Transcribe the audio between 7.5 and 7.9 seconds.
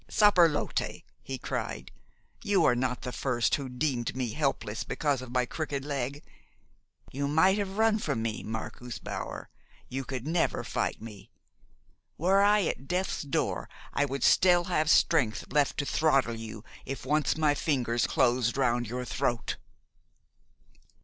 have